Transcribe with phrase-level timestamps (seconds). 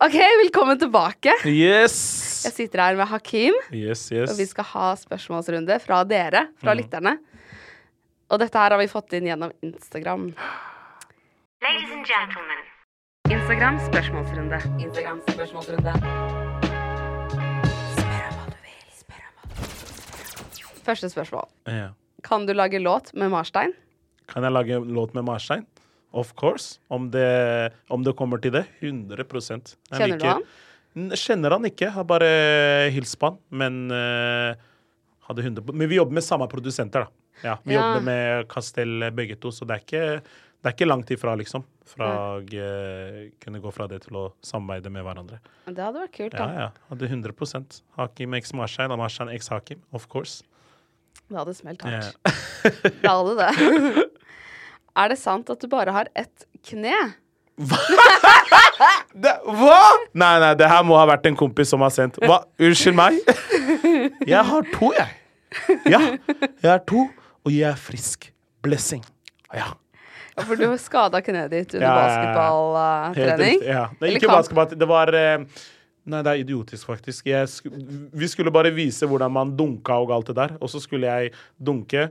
[0.00, 0.14] Ok,
[0.44, 1.32] velkommen tilbake.
[1.44, 1.96] Yes!
[2.46, 7.18] Jeg sitter her med Hakim, Yes, og vi skal ha spørsmålsrunde fra dere, fra lytterne.
[8.32, 10.30] Og dette her har vi fått inn gjennom Instagram.
[11.60, 12.62] Ladies and gentlemen,
[13.28, 14.62] Instagram spørsmålsrunde.
[14.86, 15.92] Instagram spørsmålsrunde.
[17.98, 18.80] Spør om hva du vil.
[19.02, 20.80] Spør om hva du vil.
[20.88, 21.50] Første spørsmål.
[21.68, 21.90] Ja.
[22.24, 23.76] Kan du lage låt med Marstein?
[24.32, 25.68] Kan jeg lage en låt med Marstein?
[26.12, 26.78] Of course.
[26.88, 28.64] Om det, om det kommer til det.
[28.80, 30.44] 100 Jeg Kjenner du han?
[31.14, 31.90] Kjenner han ikke.
[31.94, 33.38] Har bare hilst på han.
[33.50, 34.58] Men uh,
[35.28, 37.10] hadde 100 Men vi jobber med samme produsenter, da.
[37.44, 37.80] Ja, vi Ja.
[37.80, 40.20] jobber med Castell begge to, så det er ikke,
[40.60, 41.64] det er ikke langt ifra, liksom.
[41.86, 45.38] Fra å uh, kunne gå fra det til å samarbeide med hverandre.
[45.70, 46.50] Det hadde vært kult, da.
[46.58, 46.68] ja.
[46.90, 49.80] Hadde 100% Hakim x Marshein og Marshein x Hakim.
[49.94, 50.42] Of course.
[51.30, 52.16] Det hadde smelt hardt.
[52.26, 52.94] Yeah.
[53.00, 54.06] Det hadde det.
[54.96, 56.94] er det sant at du bare har ett kne?
[59.12, 59.80] Det, hva?!
[60.16, 62.16] Nei, nei, det her må ha vært en kompis som har sendt.
[62.24, 62.40] Hva?
[62.62, 63.18] Unnskyld meg?
[64.32, 65.16] Jeg har to, jeg.
[65.90, 65.98] Ja,
[66.62, 67.08] jeg har to,
[67.42, 68.28] og jeg er frisk.
[68.62, 69.02] Blessing.
[69.56, 69.72] Ja.
[70.46, 73.64] For du skada kneet ditt under Ja, basketballtrening?
[73.66, 73.84] Ja.
[73.98, 74.68] Det er ikke basketball.
[74.78, 75.42] Det var eh,
[76.10, 77.26] Nei, det er idiotisk, faktisk.
[77.50, 77.66] Sk
[78.16, 80.54] vi skulle bare vise hvordan man dunka og alt det der.
[80.62, 82.06] Og så skulle jeg dunke,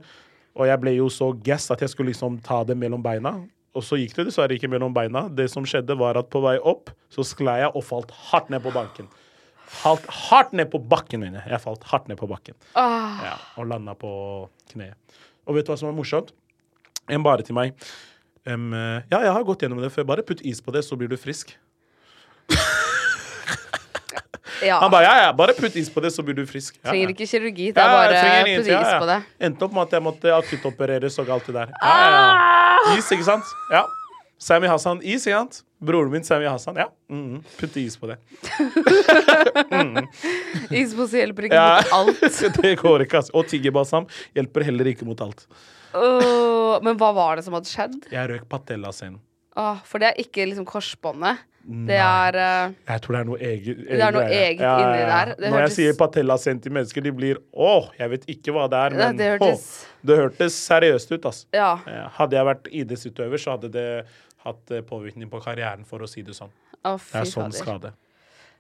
[0.60, 3.32] og jeg ble jo så gass at jeg skulle liksom ta det mellom beina.
[3.78, 5.28] Og så gikk det dessverre ikke mellom beina.
[5.32, 8.64] Det som skjedde, var at på vei opp så sklei jeg og falt hardt ned
[8.66, 9.08] på banken.
[9.70, 11.62] Falt hardt ned på bakken, mener jeg.
[11.64, 12.58] Falt hardt ned på bakken.
[12.76, 14.12] Ah, Ja, og landa på
[14.74, 14.98] kneet.
[15.48, 16.34] Og vet du hva som er morsomt?
[17.10, 17.78] En bare til meg.
[18.50, 18.58] Eh,
[19.14, 20.08] ja, jeg har gått gjennom det før.
[20.10, 21.54] Bare putt is på det, så blir du frisk.
[24.66, 24.80] Ja.
[24.82, 26.76] Han bare ja, ja, bare putt is på det, så blir du frisk.
[26.84, 29.20] Ja, Trenger ikke kirurgi, det er bare putt is på det.
[29.50, 31.74] Endte opp med at jeg måtte akuttopereres og alt det der.
[31.80, 32.98] Ja.
[32.98, 33.56] Is, ikke sant?
[33.74, 33.86] Ja.
[34.40, 35.64] Sami Hassan, is, ikke sant?
[35.84, 36.86] Broren min Sami Hassan, ja.
[37.12, 38.18] Mm, putte is på det.
[40.80, 41.80] Ispose hjelper ikke Ja.
[41.80, 42.40] mot alt.
[42.62, 43.34] det går ikke, altså.
[43.36, 44.08] Og tigerbalsam
[44.38, 45.46] hjelper heller ikke mot alt.
[45.96, 47.98] Åh, men hva var det som hadde skjedd?
[48.14, 49.18] Jeg røk patella sin.
[49.60, 51.42] Åh, for det er ikke liksom korsbåndet.
[51.70, 53.78] Det er uh, Jeg tror det er noe eget.
[53.86, 55.32] Det er noe eget inni der.
[55.36, 58.56] Det Når hørtes- jeg sier patella sendt til mennesker, de blir Åh, jeg vet ikke
[58.56, 61.46] hva det er, men det hørtes- åh, det hørtes seriøst ut, altså.
[61.54, 61.72] Ja.
[61.86, 63.86] Eh, Hadde jeg vært idrettsutøver, så hadde det
[64.46, 66.50] hatt eh, påvirkning på karrieren, for å si det sånn.
[66.86, 67.62] Å, Det er sånn fader.
[67.62, 67.94] skade.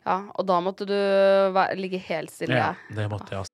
[0.05, 0.95] Ja, og da måtte du
[1.75, 2.55] ligge helt stille.
[2.55, 3.49] Ja, det måtte jeg, altså.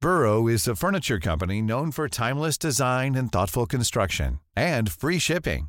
[0.00, 5.68] Burrow is a furniture company known for timeless design and thoughtful construction, and free shipping,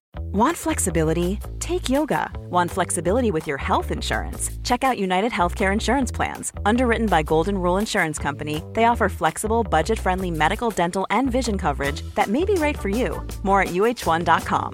[0.19, 1.39] Want flexibility?
[1.59, 2.31] Take yoga.
[2.49, 4.49] Want flexibility with your health insurance?
[4.63, 6.53] Check out United Healthcare Insurance Plans.
[6.65, 11.57] Underwritten by Golden Rule Insurance Company, they offer flexible, budget friendly medical, dental, and vision
[11.57, 13.25] coverage that may be right for you.
[13.43, 14.73] More at uh1.com.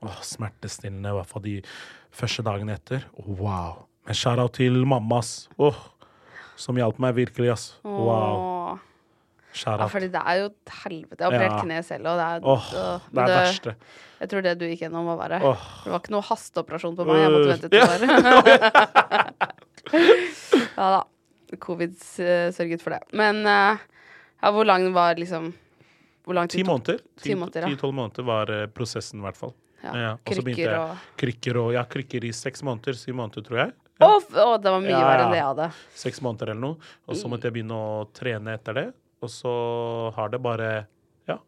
[0.00, 1.56] Åh, smertestillende, i hvert fall de
[2.14, 3.02] første dagene etter.
[3.26, 3.88] Wow.
[4.06, 5.48] Men shout-out til mamma, ass.
[5.58, 5.74] Åh,
[6.56, 7.72] som hjalp meg virkelig, ass.
[7.82, 8.78] Wow.
[9.64, 11.18] Ja, fordi det er jo et helvete.
[11.18, 11.62] Jeg har operert Ja.
[11.64, 13.74] kneet selv, og det er, oh, øh, det er det verste.
[14.20, 15.38] Jeg tror det du gikk gjennom, var verre.
[15.42, 15.56] Oh.
[15.84, 17.16] Det var ikke noe hasteoperasjon på meg.
[17.22, 17.86] Jeg måtte vente Ja.
[17.86, 18.00] to år.
[20.76, 21.04] ja da.
[21.64, 23.00] Covid eh, sørget for det.
[23.16, 23.78] Men eh,
[24.42, 25.54] ja, hvor lang var liksom
[26.28, 26.98] Ti måneder.
[27.16, 27.68] Ti måneder, ja.
[27.72, 29.54] Ti-tolv måneder var prosessen, i hvert fall.
[29.80, 29.92] Ja.
[29.96, 32.92] Ja, og så begynte Krykker og Krykker og Ja, krykker i seks måneder.
[33.00, 33.72] Syv måneder, tror jeg.
[33.98, 35.68] Å, Oh, oh, det var mye Ja, verre enn det jeg hadde.
[35.96, 36.76] Seks måneder eller noe.
[37.08, 38.84] Og så måtte jeg begynne å trene etter det.
[39.22, 39.52] Og så
[40.14, 40.86] har det bare
[41.28, 41.38] Ja.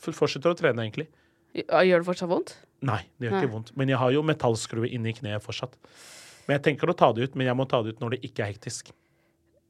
[0.00, 1.06] Fortsetter å trene, egentlig.
[1.54, 2.56] Gjør det fortsatt vondt?
[2.84, 3.42] Nei, det gjør Nei.
[3.44, 3.70] ikke vondt.
[3.78, 5.76] Men jeg har jo metallskrue inni kneet fortsatt.
[6.48, 8.22] Men jeg tenker å ta det ut, men jeg må ta det ut når det
[8.28, 8.90] ikke er hektisk.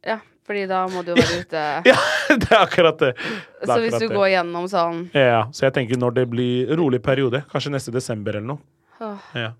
[0.05, 1.65] Ja, fordi da må du jo være ute.
[1.93, 1.99] Ja,
[2.41, 3.13] det er akkurat det.
[3.15, 4.15] det er Så hvis du det.
[4.17, 8.35] går gjennom sånn Ja, så jeg tenker når det blir rolig periode, kanskje neste desember
[8.41, 8.59] eller noe.
[9.05, 9.29] Åh.
[9.37, 9.53] Ja.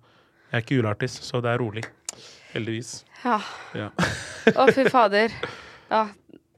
[0.51, 1.85] Jeg er ikke juleartist, så det er rolig.
[2.55, 3.05] Heldigvis.
[3.25, 3.39] Ja.
[3.77, 3.89] Ja.
[4.55, 5.33] Å, fy fader.
[5.91, 6.07] Ja.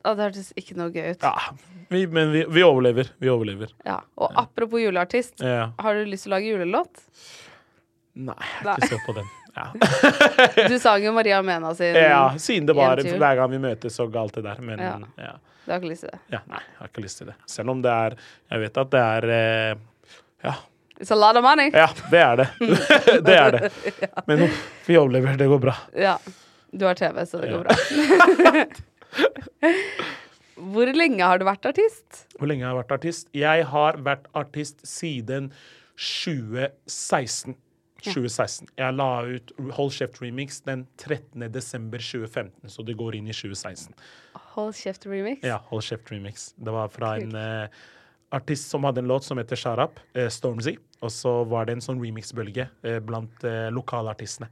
[0.06, 1.22] Å, det hørtes ikke noe gøy ut.
[1.26, 1.56] ja.
[1.88, 3.08] Vi, men vi, vi overlever.
[3.22, 3.70] Vi overlever.
[3.86, 4.00] Ja.
[4.18, 5.68] Og apropos juleartist, Ja.
[5.78, 7.02] har du lyst til å lage julelåt?
[8.16, 9.28] Nei, jeg har ikke sett på den.
[9.56, 9.66] Ja.
[10.68, 11.94] Du sang jo Maria Mena sin.
[11.94, 14.58] ja, siden det var hver gang vi møtes og alt det der.
[14.60, 14.96] Men Ja.
[15.20, 15.34] ja.
[15.66, 16.18] Du har ikke lyst til det?
[16.34, 16.40] ja.
[16.50, 17.36] Nei, jeg har ikke lyst til det.
[17.50, 18.16] Selv om det er
[18.50, 19.76] Jeg vet at det er eh,
[20.44, 20.54] Ja.
[21.00, 21.70] It's a lot of money.
[21.74, 22.48] Ja, det er det.
[23.30, 23.72] det er det.
[24.26, 24.46] Men
[24.86, 25.36] vi overlever.
[25.36, 25.74] Det går bra.
[25.94, 26.18] Ja.
[26.72, 27.56] Du har TV, så det Ja.
[27.56, 28.64] går bra.
[30.72, 32.24] Hvor lenge har du vært artist?
[32.38, 33.30] Hvor lenge har jeg vært artist?
[33.36, 35.50] Jeg har vært artist siden
[36.00, 37.56] 2016.
[38.06, 38.70] 2016.
[38.78, 41.48] Jeg la ut Hold Kjeft Remix den 13.
[41.52, 43.96] desember 2015, så det går inn i 2016.
[44.56, 45.44] Hold kjeft remix?
[45.44, 46.50] Ja, Hold Kjeft Remix.
[46.56, 47.68] Det var fra en uh,
[48.32, 50.78] artist som hadde en låt som heter Sharap, Up, eh, Stormzy.
[51.04, 54.48] Og så var det en sånn remix-bølge uh, blant uh, lokalartistene.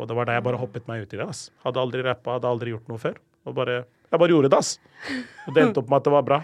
[0.00, 1.26] Og det var da jeg bare hoppet meg ut i det.
[1.26, 1.52] Altså.
[1.66, 3.20] Hadde aldri rappa, hadde aldri gjort noe før.
[3.44, 4.76] Og bare, jeg bare gjorde det, ass.
[5.46, 6.38] Og det endte opp med at det var bra.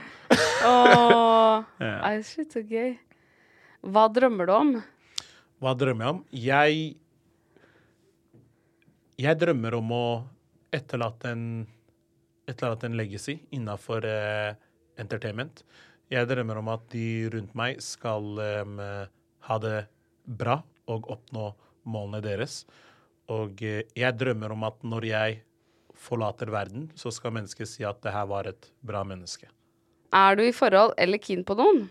[0.67, 2.11] Åh, Ja.
[2.25, 2.95] Shit, så gøy.
[3.81, 4.73] Hva drømmer du om?
[5.61, 6.21] Hva drømmer jeg om?
[6.33, 6.81] Jeg
[9.21, 10.05] Jeg drømmer om å
[10.73, 11.45] etterlate en
[12.51, 14.55] etterlate en legacy innafor eh,
[14.99, 15.61] entertainment.
[16.11, 18.81] Jeg drømmer om at de rundt meg skal em,
[19.47, 19.85] ha det
[20.27, 20.57] bra
[20.91, 21.51] og oppnå
[21.87, 22.65] målene deres.
[23.31, 25.39] Og eh, jeg drømmer om at når jeg
[26.01, 29.49] forlater verden, så skal mennesket si at det her var et bra menneske.
[30.17, 31.85] Er du i forhold eller keen på noen?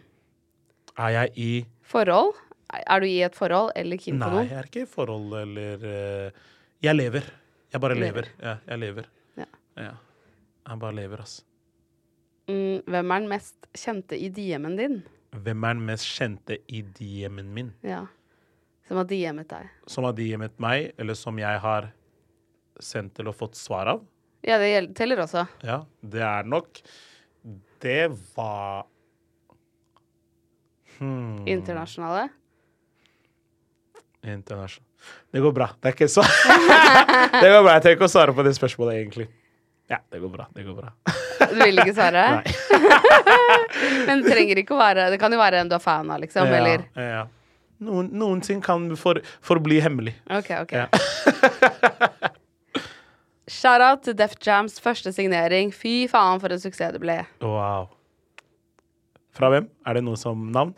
[1.00, 1.52] Er jeg i
[1.90, 2.34] Forhold?
[2.70, 4.44] Er du i et forhold eller keen på noen?
[4.44, 6.42] Nei, jeg er ikke i forhold eller uh,
[6.86, 7.30] Jeg lever.
[7.74, 8.06] Jeg bare Lever.
[8.28, 8.28] lever.
[8.44, 9.08] Ja, jeg lever.
[9.38, 9.46] Ja.
[9.78, 9.94] Ja.
[10.70, 11.40] Jeg bare lever, ass.
[12.50, 15.00] Mm, hvem er den mest kjente i DM-en din?
[15.34, 17.72] Hvem er den mest kjente i DM-en min?
[17.86, 18.04] Ja.
[18.90, 19.70] Som har DM-et deg?
[19.90, 21.92] Som har DM-et meg, eller som jeg har
[22.84, 24.04] sendt til og fått svar av?
[24.46, 25.46] Ja, det teller også.
[25.68, 26.80] Ja, det er nok
[27.84, 28.06] Det
[28.36, 28.86] var
[31.00, 32.30] hmm, Internasjonale.
[34.24, 34.88] Internasjonale
[35.32, 35.70] Det går bra.
[35.80, 36.24] Det er ikke så
[37.42, 37.76] Det går bra.
[37.76, 39.28] Jeg trenger ikke å svare på det spørsmålet, egentlig.
[39.90, 40.46] Ja, det går bra.
[40.54, 40.94] Det går bra.
[41.50, 42.26] Du vil ikke svare?
[44.08, 46.22] Men det trenger ikke å være Det kan jo være en du er fan av,
[46.24, 46.48] liksom.
[46.48, 47.26] Ja, Eller ja.
[47.80, 50.18] Noen, noen ting kan for, forbli hemmelig.
[50.36, 50.76] OK, OK.
[50.76, 52.30] Ja.
[53.50, 55.72] Shout-out til Def Jams første signering.
[55.74, 57.16] Fy faen, for en suksess det ble.
[57.42, 57.90] Wow.
[59.34, 59.70] Fra hvem?
[59.88, 60.76] Er det noe som navn?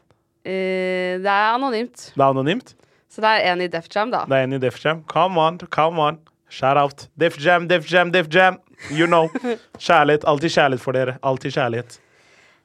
[0.48, 2.12] Eh, det er anonymt.
[2.16, 2.74] Det er anonymt?
[3.12, 4.24] Så det er en i Def Jam, da.
[4.30, 5.04] Det er en i Def Jam.
[5.12, 6.20] Come on, come on.
[6.52, 7.08] Shout out.
[7.20, 8.58] Def Jam, Def Jam, Def Jam.
[8.90, 9.28] You know.
[9.88, 10.24] Kjærlighet.
[10.24, 11.18] Alltid kjærlighet for dere.
[11.24, 12.00] Alltid kjærlighet.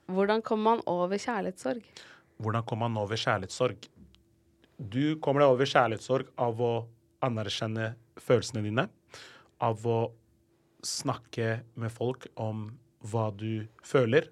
[0.06, 1.82] Hvordan kommer man over kjærlighetssorg?
[2.38, 3.88] Hvordan kommer man over kjærlighetssorg?
[4.78, 6.72] Du kommer deg over kjærlighetssorg av å
[7.26, 8.86] anerkjenne følelsene dine.
[9.64, 10.00] Av å
[10.84, 12.68] snakke med folk om
[13.06, 14.28] hva du føler.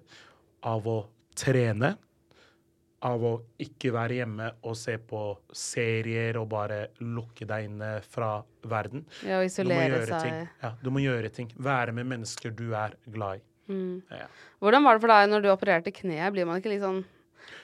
[0.65, 0.97] Av å
[1.37, 1.95] trene.
[3.05, 5.23] Av å ikke være hjemme og se på
[5.53, 9.03] serier og bare lukke deg inne fra verden.
[9.25, 10.21] Ja, og isolere seg.
[10.23, 10.39] ting.
[10.63, 11.51] Ja, du må gjøre ting.
[11.57, 13.45] Være med mennesker du er glad i.
[13.65, 14.01] Mm.
[14.13, 14.27] Ja.
[14.61, 16.33] Hvordan var det for deg når du opererte kneet?
[16.33, 17.03] Blir man ikke litt sånn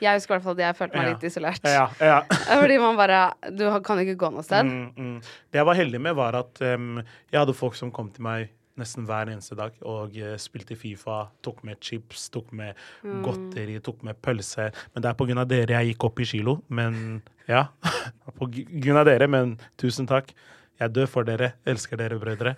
[0.01, 1.67] Jeg husker i hvert fall at jeg følte meg litt isolert.
[2.63, 3.19] Fordi man bare
[3.53, 4.65] Du kan ikke gå noe sted.
[4.65, 5.35] Mm, mm.
[5.53, 8.49] Det jeg var heldig med, var at um, jeg hadde folk som kom til meg
[8.79, 12.79] nesten hver eneste dag og uh, spilte Fifa, tok med chips, tok med
[13.25, 14.71] godteri, tok med pølse.
[14.95, 16.57] Men det er på grunn av dere jeg gikk opp i kilo.
[16.73, 17.67] Men ja,
[18.39, 20.33] på grunn av dere, men tusen takk.
[20.81, 21.53] Jeg dør for dere.
[21.69, 22.55] Elsker dere, brødre.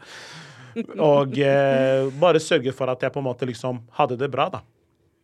[0.95, 4.63] Og uh, bare sørge for at jeg på en måte liksom hadde det bra, da.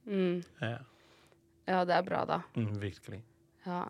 [0.10, 0.42] Mm.
[0.60, 0.78] Ja,
[1.70, 2.42] Ja, det er bra, da.
[2.58, 3.22] mm, virkelig.
[3.68, 3.84] Ja.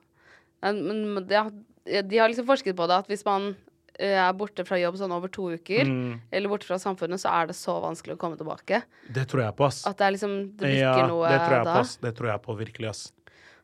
[0.61, 0.83] Men,
[1.15, 1.51] men de, har,
[2.03, 3.53] de har liksom forsket på det, at hvis man
[3.99, 7.31] eh, er borte fra jobb sånn over to uker, Mm, eller borte fra samfunnet, så
[7.31, 8.81] er det så vanskelig å komme tilbake.
[9.15, 9.85] det tror jeg på, ass.
[9.87, 11.77] At det er liksom Det Ja, noe det tror jeg da.
[11.77, 11.95] på, ass.
[12.03, 13.05] Det tror jeg på virkelig, ass.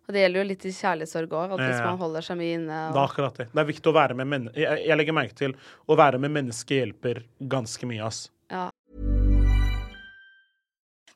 [0.06, 2.80] Og det gjelder jo litt i kjærlighetssorg òg, at hvis man holder seg mye inne
[2.94, 3.48] Det er akkurat det.
[3.52, 4.62] Det er viktig å være med mennesker.
[4.62, 5.56] jeg, jeg legger merke til
[5.90, 8.30] å være med mennesker hjelper ganske mye, ass.
[8.54, 8.70] ja.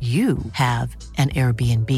[0.00, 1.90] you have an Airbnb.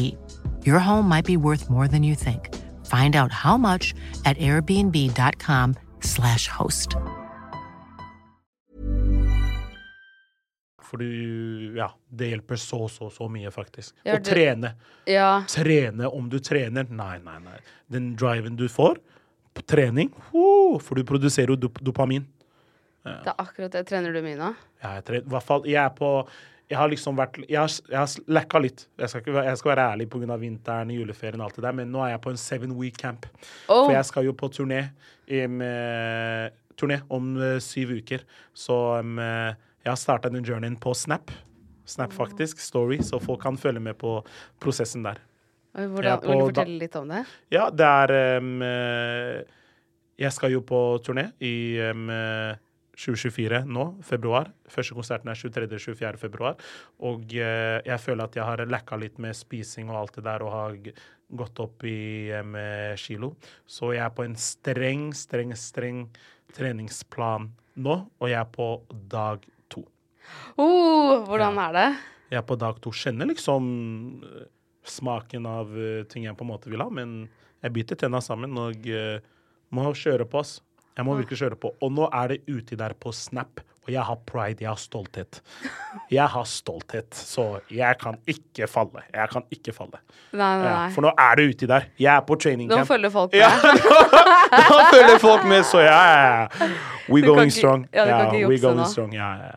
[0.65, 2.49] Your home might be worth more than you think.
[2.85, 3.93] Find out how much
[4.25, 6.95] at airbnb.com/slash host.
[10.81, 11.05] For du
[11.77, 13.93] Ja, det hjelper så, så, så mye, faktisk.
[14.07, 14.71] Ja, Å trene.
[15.05, 15.43] Ja.
[15.47, 16.87] Trene om du trener.
[16.89, 17.59] Nei, nei, nei.
[17.93, 18.97] Den driven du får
[19.53, 22.25] på trening, oh, for du produserer jo dop dopamin.
[23.05, 23.85] Det er akkurat det.
[23.89, 24.49] Trener du mye nå?
[24.83, 26.09] Ja, jeg, tre- i hvert fall, jeg er på
[26.69, 28.85] Jeg har liksom vært Jeg har, jeg har lekka litt.
[28.99, 30.37] Jeg skal, ikke, jeg skal være ærlig pga.
[30.37, 33.25] vinteren, juleferien og alt det der, men nå er jeg på en seven week camp.
[33.67, 33.87] Oh.
[33.87, 34.83] For jeg skal jo på turné,
[35.33, 35.63] um,
[36.77, 38.25] turné om uh, syv uker.
[38.53, 41.33] Så um, jeg har starta den journeyen på Snap.
[41.89, 42.61] Snap, faktisk.
[42.61, 43.01] Story.
[43.01, 44.19] Så folk kan følge med på
[44.61, 45.17] prosessen der.
[45.73, 47.25] Er Hvordan, på vil du fortelle litt om det?
[47.49, 48.61] Ja, det er um,
[50.19, 51.81] Jeg skal jo på turné i
[52.99, 54.49] 2024 nå, februar.
[54.67, 56.19] Første konserten er 23.-24.
[56.19, 56.59] februar.
[57.07, 60.43] Og eh, jeg føler at jeg har lacka litt med spising og alt det der,
[60.43, 60.75] og har
[61.39, 63.35] gått opp i eh, kilo.
[63.69, 66.03] Så jeg er på en streng, streng, streng
[66.55, 68.69] treningsplan nå, og jeg er på
[69.11, 69.83] dag to.
[70.59, 71.89] Oh, hvordan er det?
[72.29, 72.93] Jeg er på dag to.
[72.93, 73.69] Kjenner liksom
[74.25, 74.47] eh,
[74.89, 77.23] smaken av eh, ting jeg på en måte vil ha, men
[77.63, 79.17] jeg biter tenna sammen og uh,
[79.75, 80.61] må kjøre på, ass.
[80.99, 81.69] Jeg må virkelig kjøre på.
[81.79, 85.39] Og nå er det uti der på Snap, og jeg har pride, jeg har stolthet.
[86.11, 89.05] Jeg har stolthet, så jeg kan ikke falle.
[89.15, 90.01] Jeg kan ikke falle.
[90.35, 90.89] Nei, nei, nei.
[90.93, 91.87] for nå er det uti der.
[91.97, 92.83] Jeg er på training camp.
[92.83, 93.39] Nå følger folk med.
[93.39, 93.49] Ja,
[94.69, 96.69] nå følger folk med, så ja, ja.
[97.09, 97.87] We going strong.
[97.95, 98.85] ja, du kan ikke jukse nå.
[98.91, 99.15] strong.
[99.17, 99.55] Ja, ja.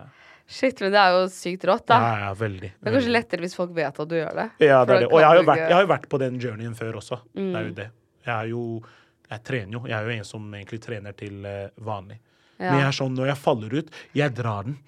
[0.53, 1.99] Shit, men det er jo sykt rått, da.
[2.05, 2.73] ja, ja veldig.
[2.79, 4.49] Det er kanskje lettere hvis folk vet at du gjør det.
[4.61, 5.11] Ja, det er det.
[5.11, 7.19] Og jeg har, jo vært, har jo vært på den journeyen før også.
[7.35, 7.71] Det er Mm.
[7.71, 7.87] jo det.
[8.27, 8.65] Jeg er jo
[9.33, 9.83] Jeg trener jo.
[9.89, 12.19] Jeg er jo en som egentlig trener til eh, vanlig.
[12.59, 12.71] Ja.
[12.71, 14.79] Men jeg er sånn, når jeg faller ut, jeg drar den.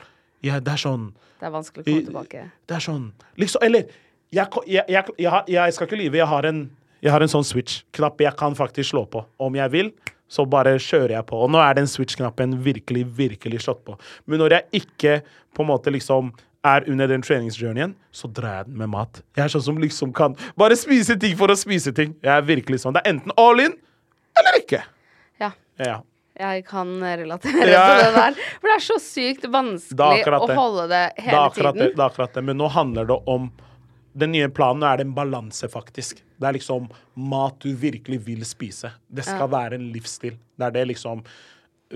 [0.45, 1.05] Jeg, det er sånn
[1.41, 2.41] Det er vanskelig å komme tilbake.
[2.69, 3.05] Det er sånn
[3.41, 3.87] Liksom Eller
[4.35, 6.19] jeg, jeg, jeg, jeg, jeg skal ikke lyve.
[6.21, 6.65] Jeg har en,
[7.05, 9.23] jeg har en sånn switch-knapp jeg kan faktisk slå på.
[9.41, 9.93] Om jeg vil,
[10.29, 11.39] så bare kjører jeg på.
[11.47, 13.97] Og nå er den switch-knappen virkelig, virkelig slått på.
[14.27, 15.15] Men når jeg ikke
[15.55, 16.33] på en måte liksom
[16.65, 19.21] er under den treningsjourneyen, så drar jeg den med mat.
[19.37, 22.17] Jeg er sånn som liksom kan bare spise ting for å spise ting.
[22.25, 22.97] Jeg er virkelig sånn.
[22.97, 23.77] Det er enten all in
[24.41, 24.83] eller ikke.
[25.41, 25.53] Ja.
[25.79, 26.01] Ja.
[26.39, 27.83] Jeg kan relatere Ja.
[27.95, 28.35] til det der.
[28.61, 30.57] For det er så sykt vanskelig å det.
[30.59, 31.75] holde det Det hele det, tiden.
[31.95, 32.43] det er akkurat det.
[32.45, 33.53] Men nå handler det om
[34.17, 36.21] Den nye planen nå er det en balanse, faktisk.
[36.39, 36.85] Det er liksom
[37.17, 38.93] mat du virkelig vil spise.
[39.11, 40.37] Det skal være en livsstil.
[40.57, 41.25] Det er det liksom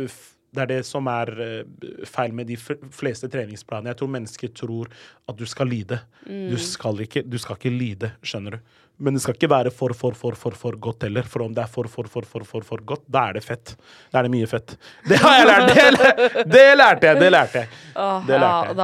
[0.02, 3.90] uff, Det er det som er eh, feil med de fleste treningsplanene.
[3.92, 4.88] Jeg tror mennesker tror
[5.28, 5.98] at du skal lide.
[6.24, 6.46] Mm.
[6.52, 8.76] Du, skal ikke, du skal ikke lide, skjønner du.
[8.98, 11.22] Men det skal ikke være for, for, for, for, for godt heller.
[11.30, 13.76] For om det er for, for, for, for, for, for godt, da er det fett.
[14.10, 14.74] Da er det mye fett.
[15.08, 15.68] Det har jeg lært!
[15.76, 17.20] Det, lær- det lærte jeg!
[17.22, 17.68] Det lærte jeg.
[18.26, 18.80] Det lærte jeg.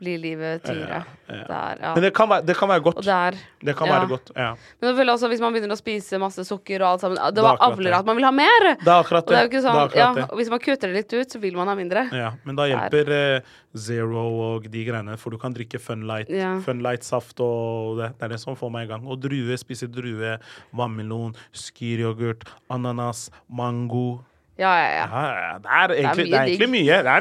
[0.00, 1.02] Blir livet tyngre.
[1.04, 1.06] ja.
[1.30, 1.92] Der, ja.
[1.94, 3.04] Men det kan være, det kan være godt.
[3.06, 3.98] der Det kan ja.
[3.98, 4.32] være godt.
[4.36, 4.48] Ja.
[4.82, 7.94] Men også hvis man begynner å spise masse sukker og alt sammen Det var avler
[8.00, 8.66] at man vil ha mer!
[8.80, 10.24] Det er akkurat det er sånn, ja, det.
[10.30, 12.06] og Hvis man kutter det litt ut, så vil man ha mindre.
[12.16, 16.32] Ja, men da hjelper eh, Zero og de greiene, for du kan drikke Funlight.
[16.34, 16.56] Ja.
[16.64, 18.10] Funlight-saft og det.
[18.18, 19.06] Det er det som får meg i gang.
[19.06, 20.34] Og drue, spise drue,
[20.76, 24.24] vannmelon, skyryoghurt, ananas, mango.
[24.60, 25.06] Ja, ja, ja.
[25.08, 26.86] Ja, ja, det er egentlig, mye digg.
[26.90, 27.16] Ja.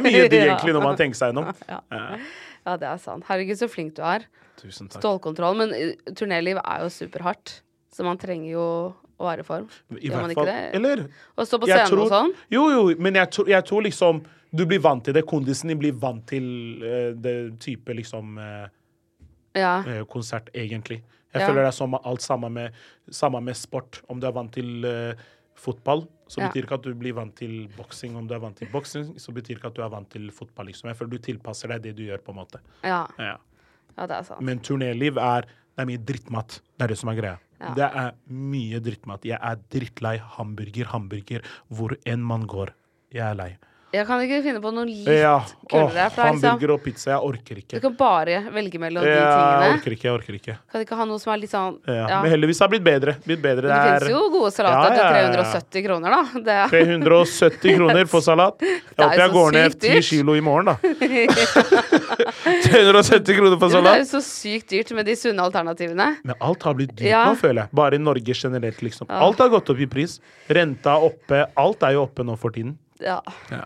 [0.57, 1.53] egentlig når man tenker seg gjennom.
[1.69, 1.83] Ja.
[2.69, 2.77] Ja.
[2.79, 3.25] Det er sant.
[3.29, 4.25] Herregud, så flink du er.
[4.61, 5.01] Tusen takk.
[5.01, 5.57] Stålkontroll.
[5.59, 7.59] Men uh, turnéliv er jo superhardt.
[7.93, 8.65] Så man trenger jo
[9.19, 9.67] å være i form.
[9.97, 10.57] I Gjør man ikke det?
[10.77, 12.33] Eller Å stå på scenen scenen og sånn.
[12.53, 14.21] Jo, jo, men jeg tror, jeg tror liksom
[14.55, 15.25] du blir vant til det.
[15.29, 16.45] Kondisen din blir vant til
[16.81, 18.67] uh, det type liksom uh,
[19.57, 19.79] Ja.
[19.85, 21.01] uh, konsert, egentlig.
[21.33, 21.47] Jeg Ja.
[21.47, 22.73] føler det er som alt sammen med,
[23.11, 24.01] samme med sport.
[24.09, 25.13] Om du er vant til eh,
[25.59, 28.15] fotball, så betyr ikke at du blir vant til boksing.
[28.17, 30.69] Om du er vant til boksing, så betyr ikke at du er vant til fotball.
[30.69, 30.89] Liksom.
[30.91, 32.63] Jeg føler du tilpasser deg det du gjør, på en måte.
[32.85, 33.05] ja.
[33.19, 33.37] Ja.
[33.97, 34.43] Ja, det er sant.
[34.45, 36.59] Men turnéliv er det er mye drittmat.
[36.77, 37.37] Det er det som er greia.
[37.59, 37.71] Ja.
[37.75, 39.25] Det er mye drittmat.
[39.27, 42.71] Jeg er drittlei hamburger, hamburger, hvor enn man går.
[43.15, 43.49] Jeg er lei.
[43.91, 45.39] Jeg kan ikke finne på noe litt Ja.
[45.69, 46.05] kulere.
[46.05, 47.09] Åh, for det er liksom, hamburger og pizza.
[47.09, 47.73] Jeg orker ikke.
[47.73, 49.63] du kan bare velge mellom de tingene.
[49.65, 50.55] Jeg orker ikke, jeg orker ikke.
[50.69, 52.07] Kan du ikke ha noe som er litt sånn Ja.
[52.07, 52.21] ja.
[52.21, 53.15] Men heldigvis har det blitt bedre.
[53.25, 53.65] Blitt bedre.
[53.65, 55.31] Det finnes jo gode salater Ja, ja, ja, ja.
[55.31, 56.21] til 370 kroner, da.
[56.45, 58.55] Det er 370 kroner for salat.
[58.61, 60.75] Jeg er håper jeg går ned 10 kilo i morgen, da.
[62.69, 63.89] 370 kroner for salat.
[63.89, 66.09] det er jo så sykt dyrt med de sunne alternativene.
[66.23, 67.25] Men alt har blitt dyrt Ja.
[67.31, 67.69] nå, føler jeg.
[67.73, 69.07] Bare i Norge generelt, liksom.
[69.09, 70.19] Alt har gått opp i pris.
[70.49, 71.41] Renta er oppe.
[71.57, 72.77] Alt er jo oppe nå for tiden.
[73.01, 73.65] Ja, Ja.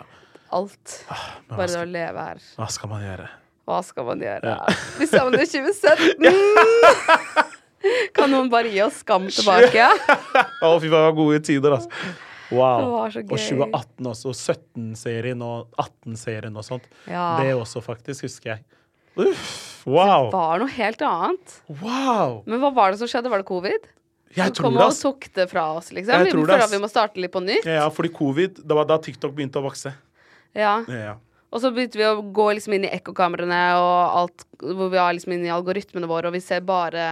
[0.60, 0.98] Alt.
[1.50, 2.44] Men Bare skal, å leve her.
[2.60, 3.30] hva skal man gjøre?
[3.64, 4.54] Hva skal man gjøre?
[4.58, 4.76] Ja.
[5.00, 6.28] Vi savner 2017!
[8.16, 9.88] Kan noen bare gi oss skam tilbake?
[10.64, 11.90] Å, fy faen, det var gode tider, altså.
[12.54, 12.78] Wow.
[12.80, 14.30] Det var så Og 2018 også.
[14.30, 16.86] Og 17-serien og 18-serien og sånt.
[17.10, 17.26] Ja.
[17.42, 18.64] Det også, faktisk, husker jeg.
[19.20, 20.30] Uff, wow.
[20.30, 21.58] Det var noe helt annet.
[21.82, 22.40] Wow.
[22.50, 23.32] Men hva var det som skjedde?
[23.34, 23.90] Var det covid?
[24.34, 25.02] Jeg tror kom det, og ass.
[25.04, 26.14] tok det fra oss, liksom?
[26.16, 27.68] Jeg Vi tror det, føler at vi må starte litt på nytt.
[27.70, 29.92] Ja, fordi covid, det var da TikTok begynte å vokse.
[30.54, 30.84] Ja.
[30.88, 31.18] Ja.
[31.54, 35.14] Og så begynte vi å gå liksom inn i ekkokamrene og alt hvor vi er
[35.14, 37.12] liksom inn i algoritmene våre, og vi ser bare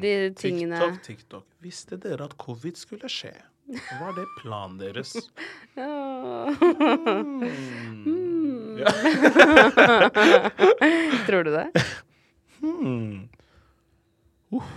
[0.00, 1.44] de tingene TikTok, TikTok.
[1.62, 3.34] Visste dere at covid skulle skje?
[4.00, 5.12] Var det planen deres?
[5.76, 6.48] Ja.
[8.06, 8.78] Hmm.
[8.80, 8.88] Ja.
[11.26, 11.66] Tror du det?
[12.62, 13.26] Hmm.
[14.54, 14.70] Uh.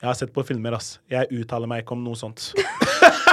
[0.00, 0.94] Jeg har sett på filmer, ass.
[1.12, 2.54] Jeg uttaler meg ikke om noe sånt.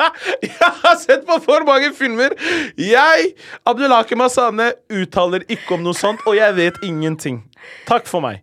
[0.46, 2.34] Jeg har sett på for mange filmer!
[2.78, 3.32] Jeg,
[3.68, 7.42] Abdulake Masane, uttaler ikke om noe sånt, og jeg vet ingenting.
[7.88, 8.42] Takk for meg.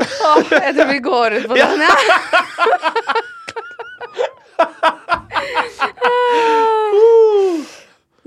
[0.00, 1.96] Åh, jeg tror vi går ut på den, jeg.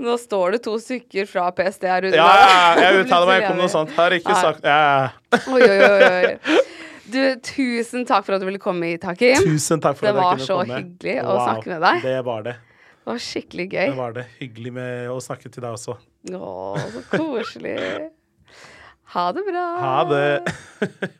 [0.00, 2.16] Nå står det to stykker fra PST her ute.
[2.16, 3.92] Ja, ja, jeg uttaler meg ikke om noe sånt.
[3.98, 4.40] Har ikke Nei.
[4.40, 5.10] sagt ja.
[5.52, 6.59] Oi, oi, oi.
[7.10, 9.42] Du, tusen takk for at du ville komme hit, Hakim.
[9.46, 10.66] Tusen takk for Det at jeg kunne komme.
[10.66, 12.02] Det var så hyggelig hyggelig å snakke med deg.
[12.06, 12.56] Det var det.
[13.00, 14.26] Det var skikkelig Det var det.
[14.38, 15.96] Hyggelig med å snakke til deg også.
[16.36, 16.50] Å,
[16.94, 17.76] så koselig.
[19.14, 19.64] Ha det bra.
[19.80, 21.10] Ha det.